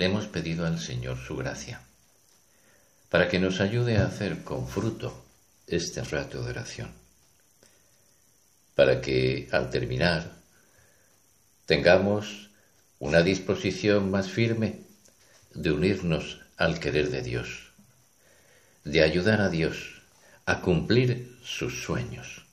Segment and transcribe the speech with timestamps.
[0.00, 1.82] Le hemos pedido al Señor su gracia,
[3.10, 5.26] para que nos ayude a hacer con fruto
[5.66, 6.90] este rato de oración,
[8.74, 10.32] para que al terminar
[11.66, 12.48] tengamos
[12.98, 14.80] una disposición más firme
[15.52, 17.74] de unirnos al querer de Dios,
[18.84, 20.00] de ayudar a Dios
[20.46, 22.46] a cumplir sus sueños,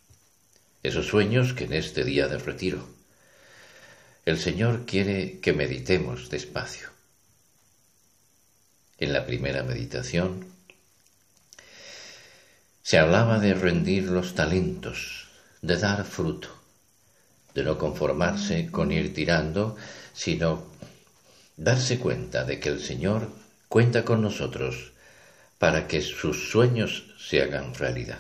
[0.84, 2.90] esos sueños que en este día de retiro
[4.26, 6.97] el Señor quiere que meditemos despacio.
[8.98, 10.46] En la primera meditación
[12.82, 15.28] se hablaba de rendir los talentos,
[15.62, 16.50] de dar fruto,
[17.54, 19.76] de no conformarse con ir tirando,
[20.14, 20.64] sino
[21.58, 23.30] darse cuenta de que el Señor
[23.68, 24.94] cuenta con nosotros
[25.58, 28.20] para que sus sueños se hagan realidad.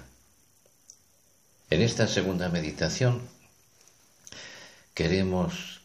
[1.69, 3.21] En esta segunda meditación
[4.93, 5.81] queremos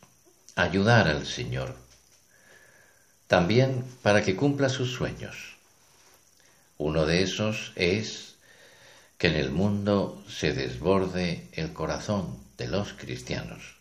[0.57, 1.77] ayudar al Señor,
[3.33, 5.57] también para que cumpla sus sueños.
[6.77, 8.35] Uno de esos es
[9.17, 13.79] que en el mundo se desborde el corazón de los cristianos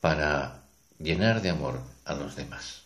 [0.00, 0.62] para
[0.98, 2.84] llenar de amor a los demás.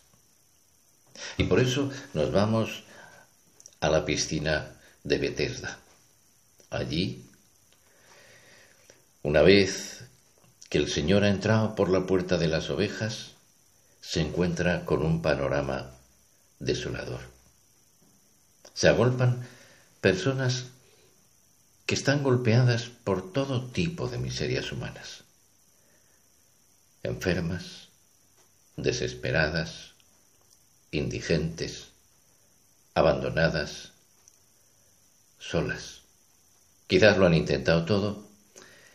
[1.38, 2.82] Y por eso nos vamos
[3.78, 4.72] a la piscina
[5.04, 5.78] de Bethesda.
[6.70, 7.30] Allí,
[9.22, 10.02] una vez
[10.68, 13.36] que el Señor ha entrado por la puerta de las ovejas,
[14.00, 15.90] se encuentra con un panorama
[16.58, 17.20] desolador.
[18.74, 19.46] Se agolpan
[20.00, 20.66] personas
[21.86, 25.24] que están golpeadas por todo tipo de miserias humanas.
[27.02, 27.88] Enfermas,
[28.76, 29.94] desesperadas,
[30.92, 31.88] indigentes,
[32.94, 33.92] abandonadas,
[35.38, 36.02] solas.
[36.86, 38.26] Quizás lo han intentado todo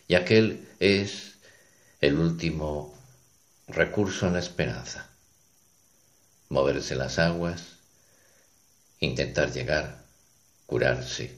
[0.07, 1.35] y aquel es
[2.01, 2.94] el último
[3.67, 5.09] recurso a la esperanza.
[6.49, 7.63] Moverse las aguas,
[8.99, 10.03] intentar llegar,
[10.65, 11.37] curarse.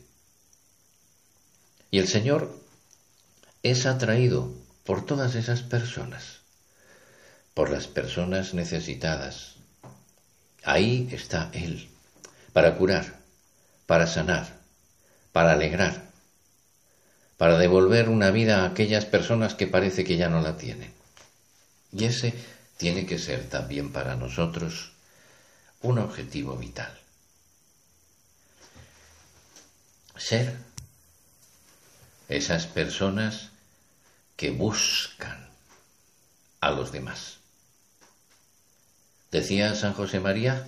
[1.89, 2.53] Y el Señor
[3.63, 6.41] es atraído por todas esas personas,
[7.53, 9.55] por las personas necesitadas.
[10.63, 11.89] Ahí está Él,
[12.51, 13.19] para curar,
[13.85, 14.59] para sanar,
[15.31, 16.11] para alegrar,
[17.37, 20.96] para devolver una vida a aquellas personas que parece que ya no la tienen.
[21.97, 22.33] Y ese
[22.77, 24.91] tiene que ser también para nosotros
[25.81, 26.95] un objetivo vital.
[30.15, 30.57] Ser
[32.29, 33.49] esas personas
[34.35, 35.49] que buscan
[36.59, 37.37] a los demás.
[39.31, 40.67] Decía San José María,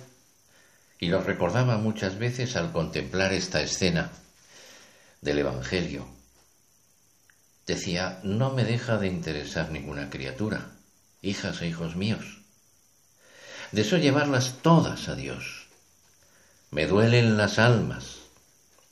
[0.98, 4.10] y lo recordaba muchas veces al contemplar esta escena
[5.20, 6.08] del Evangelio,
[7.66, 10.79] decía, no me deja de interesar ninguna criatura,
[11.22, 12.40] hijas e hijos míos.
[13.72, 15.66] Deseo llevarlas todas a Dios.
[16.70, 18.16] Me duelen las almas.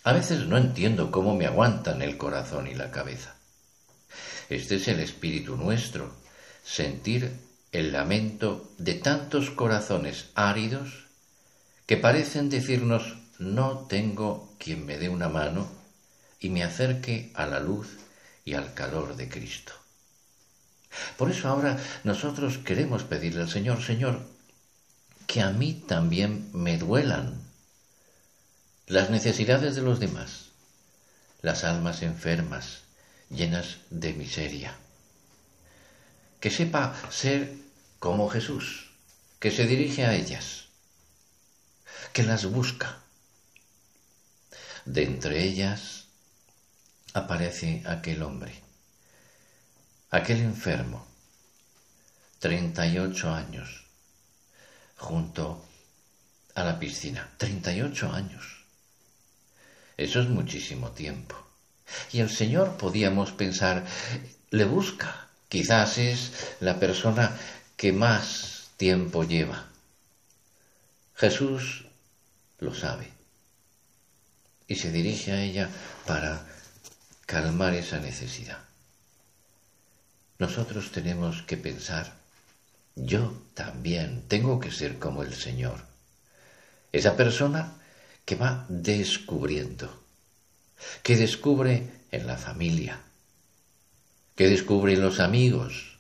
[0.05, 3.35] A veces no entiendo cómo me aguantan el corazón y la cabeza.
[4.49, 6.15] Este es el espíritu nuestro,
[6.65, 7.39] sentir
[7.73, 11.07] el lamento de tantos corazones áridos
[11.87, 15.71] que parecen decirnos no tengo quien me dé una mano
[16.41, 17.89] y me acerque a la luz
[18.45, 19.73] y al calor de Cristo.
[21.17, 24.27] Por eso ahora nosotros queremos pedirle al Señor, Señor,
[25.27, 27.41] que a mí también me duelan
[28.87, 30.47] las necesidades de los demás,
[31.43, 32.81] las almas enfermas,
[33.29, 34.75] llenas de miseria.
[36.41, 37.55] Que sepa ser
[37.99, 38.91] como Jesús,
[39.39, 40.69] que se dirige a ellas,
[42.13, 43.01] que las busca.
[44.85, 46.07] De entre ellas
[47.13, 48.63] aparece aquel hombre,
[50.11, 51.07] aquel enfermo,
[52.39, 53.85] 38 años,
[54.97, 55.65] junto
[56.55, 58.65] a la piscina, 38 años.
[59.97, 61.37] Eso es muchísimo tiempo.
[62.13, 63.85] Y el Señor, podíamos pensar,
[64.51, 65.29] le busca.
[65.49, 67.37] Quizás es la persona
[67.77, 69.67] que más tiempo lleva.
[71.15, 71.87] Jesús
[72.59, 73.11] lo sabe
[74.69, 75.69] y se dirige a ella
[76.07, 76.47] para
[77.27, 78.68] calmar esa necesidad.
[80.39, 82.19] Nosotros tenemos que pensar
[83.01, 85.87] yo también tengo que ser como el Señor.
[86.93, 87.75] Esa persona
[88.25, 90.03] que va descubriendo,
[91.03, 93.01] que descubre en la familia,
[94.35, 95.99] que descubre en los amigos,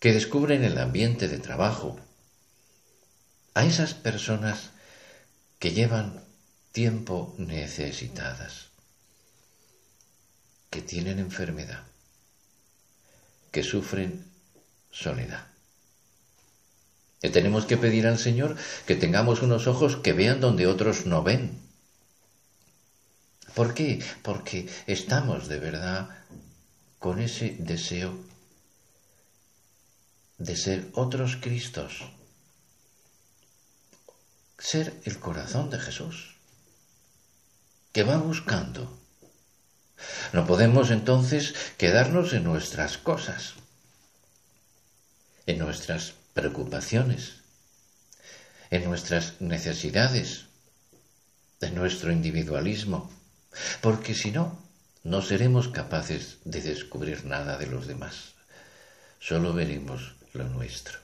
[0.00, 1.98] que descubre en el ambiente de trabajo,
[3.54, 4.70] a esas personas
[5.58, 6.24] que llevan
[6.72, 8.68] tiempo necesitadas,
[10.70, 11.82] que tienen enfermedad,
[13.50, 14.24] que sufren
[14.90, 15.46] soledad.
[17.22, 18.56] Y tenemos que pedir al Señor
[18.86, 21.58] que tengamos unos ojos que vean donde otros no ven.
[23.54, 24.02] ¿Por qué?
[24.22, 26.10] Porque estamos de verdad
[26.98, 28.16] con ese deseo
[30.38, 32.04] de ser otros Cristos,
[34.58, 36.36] ser el corazón de Jesús,
[37.92, 38.96] que va buscando.
[40.32, 43.54] No podemos entonces quedarnos en nuestras cosas,
[45.46, 47.38] en nuestras preocupaciones,
[48.70, 50.44] en nuestras necesidades,
[51.60, 53.10] en nuestro individualismo,
[53.80, 54.58] porque si no,
[55.02, 58.34] no seremos capaces de descubrir nada de los demás,
[59.18, 60.98] solo veremos lo nuestro.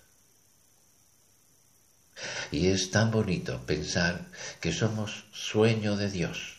[2.50, 4.26] Y es tan bonito pensar
[4.61, 6.54] que somos sueño de Dios,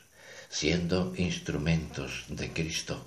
[0.55, 3.05] siendo instrumentos de Cristo,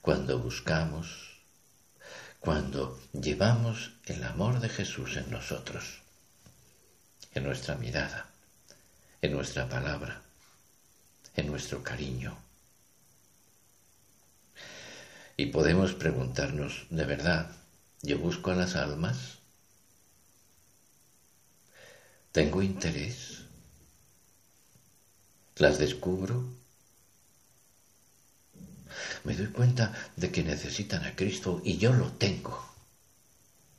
[0.00, 1.32] cuando buscamos
[2.38, 6.02] cuando llevamos el amor de Jesús en nosotros,
[7.34, 8.28] en nuestra mirada,
[9.20, 10.22] en nuestra palabra,
[11.34, 12.36] en nuestro cariño.
[15.36, 17.50] Y podemos preguntarnos, ¿de verdad
[18.02, 19.38] yo busco a las almas?
[22.30, 23.41] ¿Tengo interés?
[25.62, 26.42] ¿Las descubro?
[29.22, 32.60] me doy cuenta de que necesitan a Cristo y yo lo tengo.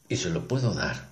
[0.07, 1.09] Y se lo puedo dar.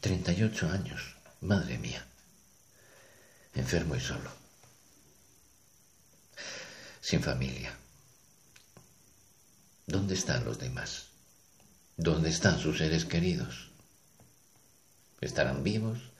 [0.00, 2.06] 38 años, madre mía.
[3.52, 4.30] Enfermo y solo.
[7.00, 7.76] Sin familia.
[9.88, 11.06] ¿Dónde están los demás?
[11.96, 13.70] ¿Dónde están sus seres queridos?
[15.20, 16.13] ¿Estarán vivos?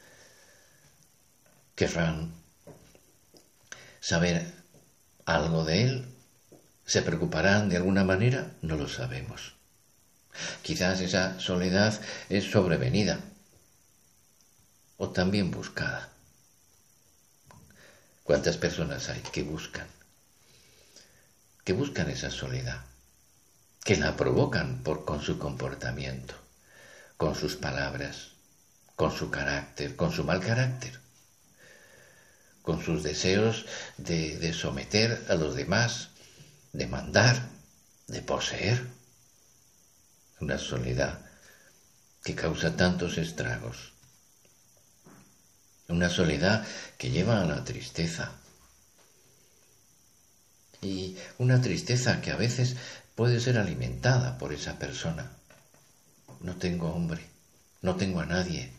[1.74, 2.32] ¿Querrán
[3.98, 4.46] saber
[5.24, 6.08] algo de él?
[6.86, 8.52] ¿Se preocuparán de alguna manera?
[8.62, 9.54] No lo sabemos.
[10.62, 13.18] Quizás esa soledad es sobrevenida
[14.98, 16.10] o también buscada.
[18.22, 19.88] ¿Cuántas personas hay que buscan?
[21.64, 22.84] Que buscan esa soledad,
[23.82, 26.34] que la provocan por, con su comportamiento,
[27.16, 28.28] con sus palabras,
[28.94, 31.03] con su carácter, con su mal carácter
[32.64, 33.66] con sus deseos
[33.98, 36.08] de, someter a los demás,
[36.72, 37.50] de mandar,
[38.08, 38.88] de poseer.
[40.40, 41.20] Una soledad
[42.24, 43.92] que causa tantos estragos.
[45.88, 46.66] Una soledad
[46.96, 48.32] que lleva a la tristeza.
[50.80, 52.76] Y una tristeza que a veces
[53.14, 55.30] puede ser alimentada por esa persona.
[56.40, 57.26] No tengo hombre,
[57.82, 58.72] no tengo a nadie,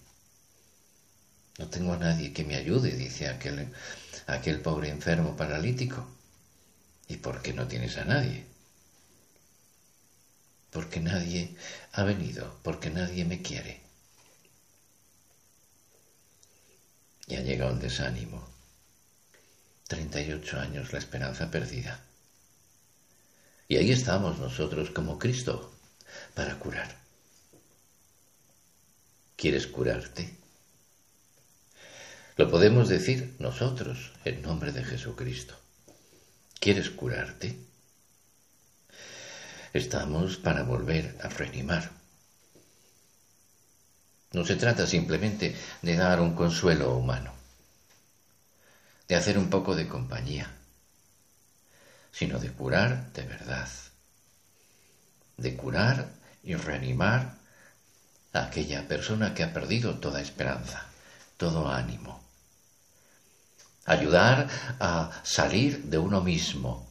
[1.58, 3.72] no tengo a nadie que me ayude, dice aquel,
[4.28, 6.06] aquel pobre enfermo paralítico.
[7.08, 8.46] ¿Y por qué no tienes a nadie?
[10.72, 11.56] Porque nadie
[11.94, 13.82] ha venido, porque nadie me quiere.
[17.28, 18.48] Y ha llegado el desánimo.
[19.88, 22.04] 38 años la esperanza perdida.
[23.68, 25.72] Y ahí estamos nosotros como Cristo
[26.34, 26.98] para curar.
[29.36, 30.45] ¿Quieres curarte?
[32.38, 35.56] Lo podemos decir nosotros en nombre de Jesucristo.
[36.60, 37.58] ¿Quieres curarte?
[39.72, 41.92] Estamos para volver a reanimar.
[44.34, 47.34] No se trata simplemente de dar un consuelo humano,
[49.08, 50.52] de hacer un poco de compañía,
[52.12, 53.70] sino de curar de verdad,
[55.38, 56.10] de curar
[56.44, 57.38] y reanimar
[58.34, 60.86] a aquella persona que ha perdido toda esperanza,
[61.38, 62.25] todo ánimo
[63.86, 64.48] ayudar
[64.80, 66.90] a salir de uno mismo,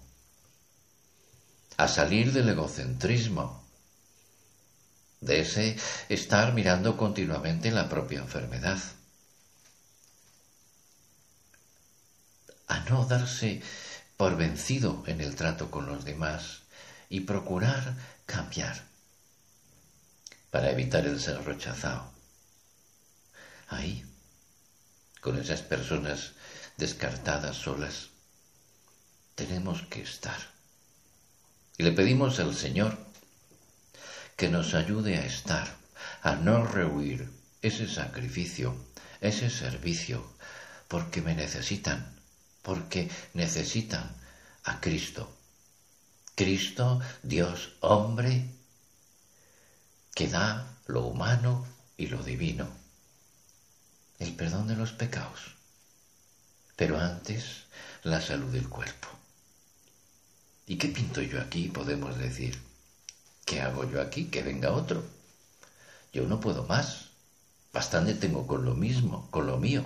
[1.76, 3.64] a salir del egocentrismo,
[5.20, 5.76] de ese
[6.08, 8.78] estar mirando continuamente la propia enfermedad,
[12.68, 13.60] a no darse
[14.16, 16.62] por vencido en el trato con los demás
[17.08, 17.96] y procurar
[18.26, 18.84] cambiar
[20.50, 22.12] para evitar el ser rechazado.
[23.68, 24.04] Ahí,
[25.20, 26.32] con esas personas
[26.76, 28.08] descartadas solas.
[29.34, 30.38] Tenemos que estar.
[31.76, 32.96] Y le pedimos al Señor
[34.36, 35.76] que nos ayude a estar,
[36.22, 37.30] a no rehuir
[37.62, 38.76] ese sacrificio,
[39.20, 40.24] ese servicio,
[40.88, 42.14] porque me necesitan,
[42.62, 44.14] porque necesitan
[44.64, 45.30] a Cristo.
[46.34, 48.50] Cristo, Dios hombre,
[50.14, 51.66] que da lo humano
[51.96, 52.68] y lo divino,
[54.18, 55.54] el perdón de los pecados,
[56.76, 57.64] pero antes
[58.02, 59.08] la salud del cuerpo.
[60.66, 61.68] ¿Y qué pinto yo aquí?
[61.68, 62.58] Podemos decir.
[63.44, 64.26] ¿Qué hago yo aquí?
[64.26, 65.04] Que venga otro.
[66.12, 67.10] Yo no puedo más.
[67.72, 69.84] Bastante tengo con lo mismo, con lo mío.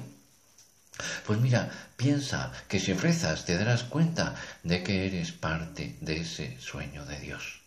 [1.26, 6.61] Pues mira, piensa que si rezas te darás cuenta de que eres parte de ese
[6.61, 7.61] sueño de Dios.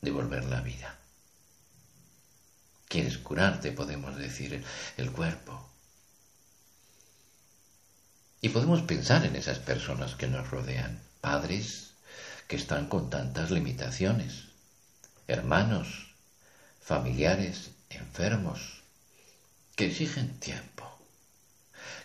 [0.00, 0.98] De volver la vida.
[2.88, 4.64] Quieres curarte, podemos decir,
[4.96, 5.69] el cuerpo.
[8.40, 11.90] Y podemos pensar en esas personas que nos rodean, padres
[12.48, 14.48] que están con tantas limitaciones,
[15.28, 16.14] hermanos,
[16.80, 18.82] familiares enfermos,
[19.76, 20.98] que exigen tiempo,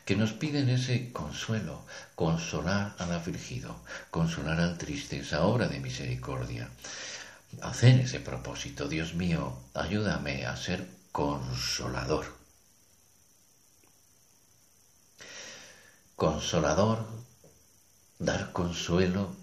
[0.06, 3.75] que nos piden ese consuelo, consolar al afligido,
[4.12, 6.70] consolar al triste, esa obra de misericordia.
[7.62, 12.45] Hacer ese propósito, Dios mío, ayúdame a ser consolador.
[16.15, 17.05] Consolador,
[18.19, 19.36] dar consuelo,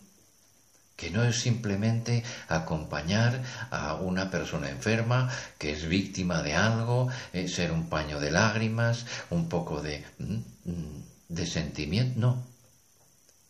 [0.97, 7.49] que no es simplemente acompañar a una persona enferma que es víctima de algo, eh,
[7.49, 12.47] ser un paño de lágrimas, un poco de, mm, mm, de sentimiento, no.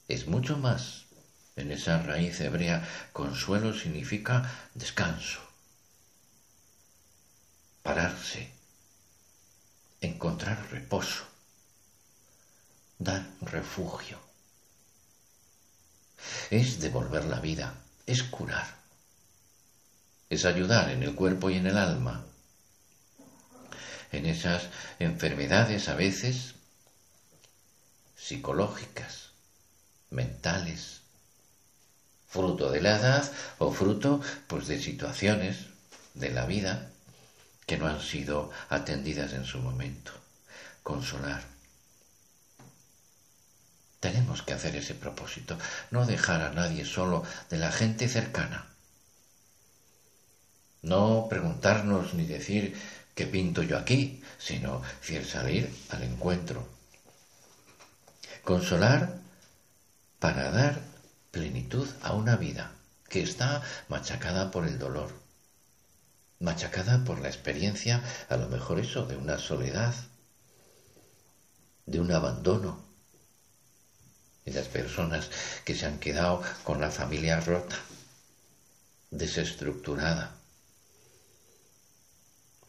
[0.08, 1.04] Es mucho más.
[1.54, 5.40] En esa raíz hebrea, consuelo significa descanso,
[7.82, 8.50] pararse,
[10.00, 11.31] encontrar reposo,
[13.02, 14.18] dar refugio
[16.50, 17.75] es devolver la vida,
[18.06, 18.66] es curar,
[20.30, 22.25] es ayudar en el cuerpo y en el alma,
[24.12, 24.68] en esas
[24.99, 26.54] enfermedades a veces
[28.16, 29.30] psicológicas,
[30.11, 31.00] mentales,
[32.28, 35.66] fruto de la edad o fruto pues de situaciones
[36.14, 36.90] de la vida
[37.66, 40.12] que no han sido atendidas en su momento.
[40.82, 41.51] Consolar,
[44.40, 45.58] que hacer ese propósito,
[45.90, 48.68] no dejar a nadie solo de la gente cercana.
[50.80, 52.74] No preguntarnos ni decir
[53.14, 56.66] qué pinto yo aquí, sino fiel salir al encuentro.
[58.42, 59.18] Consolar
[60.18, 60.80] para dar
[61.30, 62.72] plenitud a una vida
[63.08, 65.12] que está machacada por el dolor,
[66.40, 69.94] machacada por la experiencia, a lo mejor eso, de una soledad,
[71.86, 72.91] de un abandono,
[74.44, 75.30] esas personas
[75.64, 77.78] que se han quedado con la familia rota,
[79.11, 80.34] desestructurada,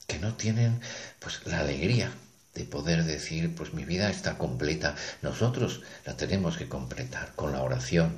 [0.07, 0.81] que no tienen
[1.19, 2.13] pues la alegría
[2.53, 4.95] de poder decir pues mi vida está completa.
[5.21, 8.17] Nosotros la tenemos que completar con la oración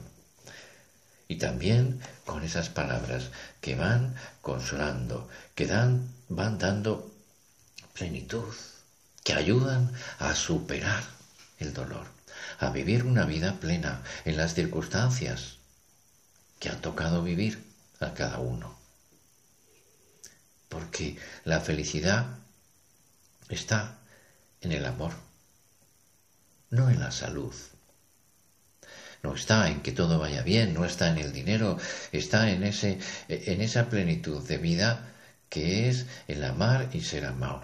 [1.28, 3.30] y también con esas palabras
[3.62, 7.12] que van consolando, que dan, van dando
[7.94, 8.54] plenitud,
[9.24, 11.04] que ayudan a superar
[11.60, 12.15] el dolor
[12.60, 15.58] a vivir una vida plena en las circunstancias
[16.60, 17.64] que ha tocado vivir
[18.00, 18.78] a cada uno.
[20.70, 22.26] Porque la felicidad
[23.50, 23.98] está
[24.62, 25.14] en el amor,
[26.70, 27.54] no en la salud.
[29.24, 31.80] No está en que todo vaya bien, no está en el dinero,
[32.12, 35.14] está en, ese, en esa plenitud de vida
[35.50, 37.64] que es el amar y ser amado.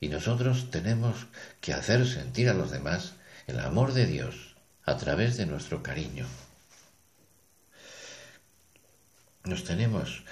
[0.00, 1.26] Y nosotros tenemos
[1.60, 3.12] que hacer sentir a los demás
[3.46, 4.54] el amor de Dios
[4.84, 6.26] a través de nuestro cariño.
[9.44, 10.24] Nos tenemos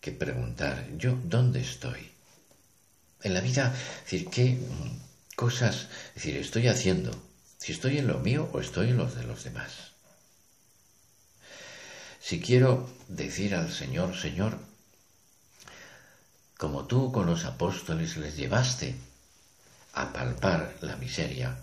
[0.00, 2.12] que preguntar, ¿yo dónde estoy?
[3.22, 4.58] En la vida, decir, ¿qué
[5.34, 7.10] cosas decir, estoy haciendo?
[7.58, 9.92] Si estoy en lo mío o estoy en los de los demás.
[12.20, 14.58] Si quiero decir al Señor, Señor,
[16.58, 18.96] como tú con los apóstoles les llevaste
[19.92, 21.56] a palpar la miseria,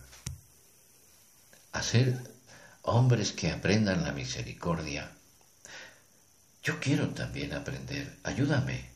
[1.73, 2.17] a ser
[2.83, 5.11] hombres que aprendan la misericordia.
[6.63, 8.17] Yo quiero también aprender.
[8.23, 8.89] Ayúdame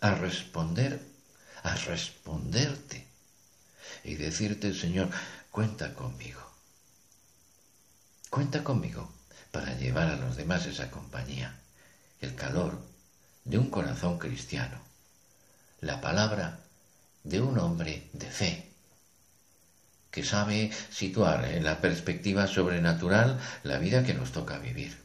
[0.00, 1.00] a responder,
[1.62, 3.06] a responderte
[4.02, 5.10] y decirte, Señor,
[5.50, 6.40] cuenta conmigo.
[8.30, 9.12] Cuenta conmigo
[9.52, 11.60] para llevar a los demás esa compañía,
[12.20, 12.80] el calor
[13.44, 14.80] de un corazón cristiano,
[15.80, 16.58] la palabra
[17.22, 18.73] de un hombre de fe
[20.14, 25.02] que sabe situar en la perspectiva sobrenatural la vida que nos toca vivir.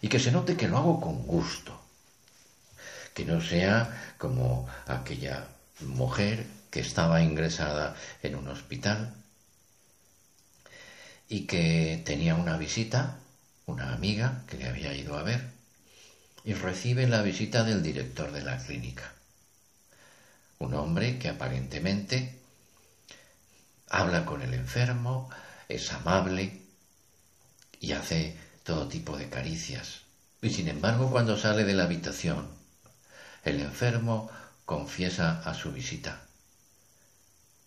[0.00, 1.72] y que se note que lo hago con gusto,
[3.14, 5.48] que no sea como aquella
[5.80, 9.14] mujer que estaba ingresada en un hospital
[11.26, 13.16] y que tenía una visita,
[13.64, 15.50] una amiga que le había ido a ver,
[16.44, 19.10] y recibe la visita del director de la clínica.
[20.58, 22.43] Un hombre que aparentemente
[23.88, 25.30] habla con el enfermo,
[25.68, 26.62] es amable
[27.80, 30.02] y hace todo tipo de caricias.
[30.42, 32.48] Y sin embargo, cuando sale de la habitación,
[33.44, 34.30] el enfermo
[34.64, 36.22] confiesa a su visita.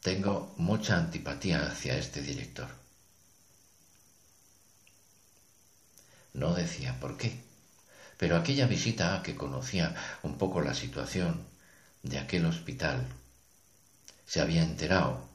[0.02, 2.68] Tengo mucha antipatía hacia este director.
[6.34, 7.42] No decía por qué,
[8.18, 11.46] pero aquella visita que conocía un poco la situación
[12.04, 13.08] de aquel hospital,
[14.26, 15.28] se había enterado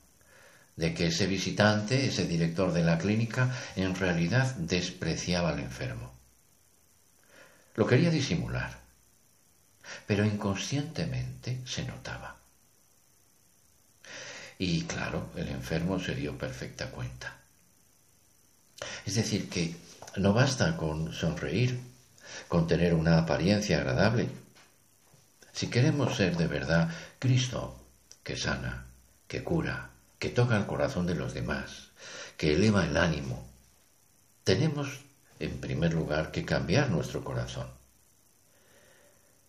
[0.77, 6.13] de que ese visitante, ese director de la clínica, en realidad despreciaba al enfermo.
[7.75, 8.79] Lo quería disimular,
[10.07, 12.37] pero inconscientemente se notaba.
[14.59, 17.37] Y claro, el enfermo se dio perfecta cuenta.
[19.05, 19.75] Es decir, que
[20.17, 21.81] no basta con sonreír,
[22.49, 24.29] con tener una apariencia agradable.
[25.53, 27.79] Si queremos ser de verdad Cristo,
[28.23, 28.87] que sana,
[29.27, 29.92] que cura,
[30.23, 31.91] que toca el corazón de los demás,
[32.37, 33.45] que eleva el ánimo,
[34.45, 35.01] tenemos
[35.41, 37.67] en primer lugar que cambiar nuestro corazón.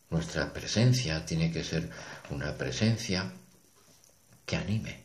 [0.09, 1.91] Nuestra presencia tiene que ser
[2.31, 3.31] una presencia
[4.47, 5.03] que anime,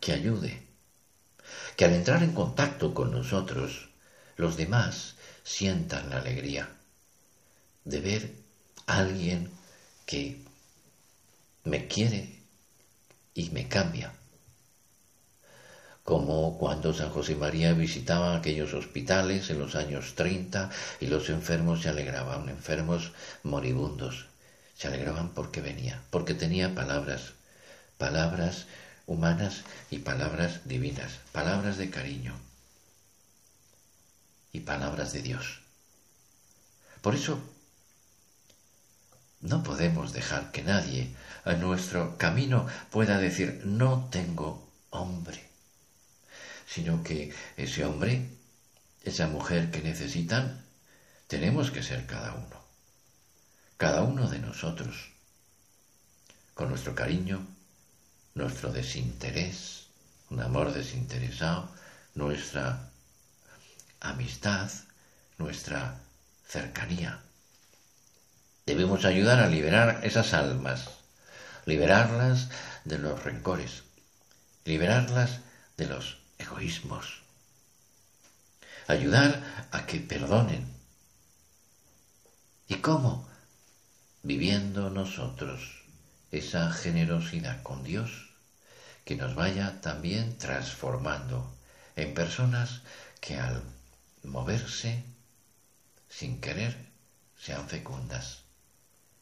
[0.00, 0.66] que ayude,
[1.76, 3.90] que al entrar en contacto con nosotros,
[4.34, 6.68] los demás sientan la alegría
[7.84, 8.34] de ver
[8.88, 9.52] a alguien
[10.04, 10.42] que
[11.62, 12.37] me quiere
[13.38, 14.12] y me cambia.
[16.02, 21.82] Como cuando San José María visitaba aquellos hospitales en los años 30 y los enfermos
[21.82, 23.12] se alegraban, enfermos
[23.44, 24.26] moribundos,
[24.76, 27.34] se alegraban porque venía, porque tenía palabras,
[27.96, 28.66] palabras
[29.06, 32.34] humanas y palabras divinas, palabras de cariño
[34.52, 35.60] y palabras de Dios.
[37.02, 37.40] Por eso,
[39.40, 41.14] no podemos dejar que nadie
[41.54, 45.48] nuestro camino pueda decir no tengo hombre,
[46.66, 48.28] sino que ese hombre,
[49.04, 50.64] esa mujer que necesitan,
[51.26, 52.62] tenemos que ser cada uno,
[53.76, 55.10] cada uno de nosotros,
[56.54, 57.46] con nuestro cariño,
[58.34, 59.86] nuestro desinterés,
[60.30, 61.70] un amor desinteresado,
[62.14, 62.90] nuestra
[64.00, 64.70] amistad,
[65.38, 66.00] nuestra
[66.46, 67.20] cercanía.
[68.66, 70.88] Debemos ayudar a liberar esas almas,
[71.68, 72.48] liberarlas
[72.86, 73.82] de los rencores,
[74.64, 75.40] liberarlas
[75.76, 77.20] de los egoísmos,
[78.86, 80.66] ayudar a que perdonen.
[82.68, 83.28] ¿Y cómo?
[84.22, 85.82] Viviendo nosotros
[86.30, 88.30] esa generosidad con Dios
[89.04, 91.54] que nos vaya también transformando
[91.96, 92.80] en personas
[93.20, 93.62] que al
[94.24, 95.04] moverse
[96.08, 96.74] sin querer
[97.36, 98.47] sean fecundas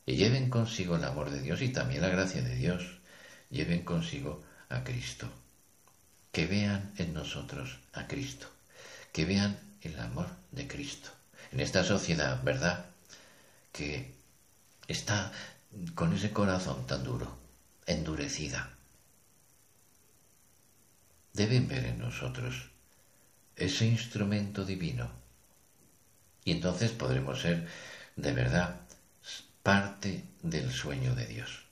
[0.06, 3.00] y lleven consigo el amor de Dios y también la gracia de Dios,
[3.50, 5.28] lleven consigo a Cristo,
[6.30, 8.46] que vean en nosotros a Cristo,
[9.12, 11.10] que vean el amor de Cristo.
[11.50, 12.86] En esta sociedad, ¿verdad?
[13.72, 14.14] Que
[14.86, 15.32] está
[15.94, 17.36] con ese corazón tan duro,
[17.86, 18.70] endurecida,
[21.32, 22.70] deben ver en nosotros
[23.56, 25.10] ese instrumento divino.
[26.44, 27.68] Y entonces podremos ser
[28.14, 28.85] de verdad
[29.66, 31.64] parte del sueño de Dios.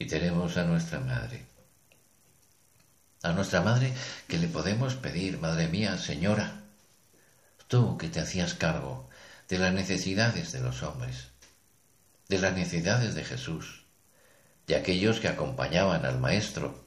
[0.00, 1.46] Y tenemos a nuestra Madre.
[3.22, 3.94] A nuestra Madre
[4.26, 6.64] que le podemos pedir, Madre mía, Señora,
[7.68, 9.08] tú que te hacías cargo
[9.48, 11.28] de las necesidades de los hombres,
[12.28, 13.84] de las necesidades de Jesús,
[14.66, 16.84] de aquellos que acompañaban al Maestro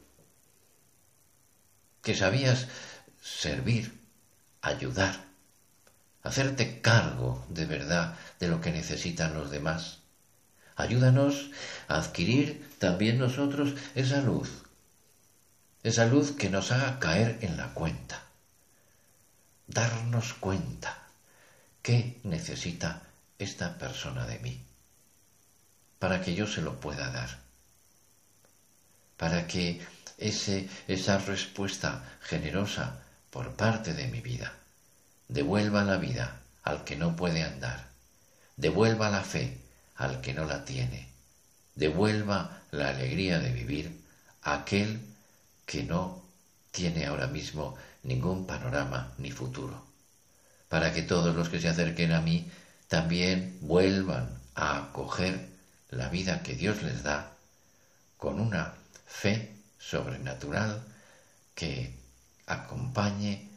[2.02, 2.68] que sabías
[3.22, 3.98] servir,
[4.62, 5.24] ayudar,
[6.24, 10.00] hacerte cargo de verdad de lo que necesitan los demás.
[10.76, 11.52] Ayúdanos
[11.88, 14.50] a adquirir también nosotros esa luz,
[15.84, 18.24] esa luz que nos haga caer en la cuenta,
[19.68, 20.98] darnos cuenta
[21.82, 23.04] qué necesita
[23.38, 24.64] esta persona de mí,
[26.00, 27.38] para que yo se lo pueda dar,
[29.18, 29.86] para que
[30.18, 34.54] ese, esa respuesta generosa por parte de mi vida.
[35.28, 37.90] Devuelva la vida al que no puede andar.
[38.58, 39.58] Devuelva la fe
[39.96, 41.10] al que no la tiene.
[41.76, 44.02] Devuelva la alegría de vivir
[44.44, 45.02] a aquel
[45.66, 46.24] que no
[46.72, 49.94] tiene ahora mismo ningún panorama ni futuro.
[50.74, 52.50] para que todos los que se acerquen a mí
[52.88, 55.48] también vuelvan a acoger
[55.92, 57.32] la vida que Dios les da
[58.18, 58.74] con una
[59.06, 60.82] fe sobrenatural
[61.54, 61.94] que
[62.48, 63.52] acompañe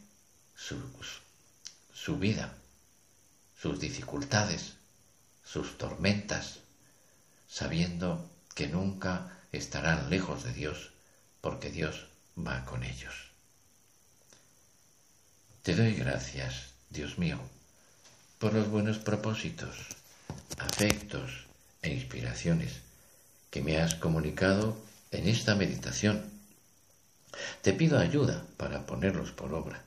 [2.07, 2.53] su vida,
[3.61, 4.75] sus dificultades,
[5.43, 6.59] sus tormentas,
[7.49, 10.91] sabiendo que nunca estarán lejos de Dios,
[11.41, 13.13] porque Dios va con ellos.
[15.63, 17.41] Te doy gracias, Dios mío,
[18.39, 19.75] por los buenos propósitos,
[20.59, 21.45] afectos
[21.81, 22.71] e inspiraciones
[23.51, 24.77] que me has comunicado
[25.11, 26.23] en esta meditación.
[27.61, 29.86] Te pido ayuda para ponerlos por obra.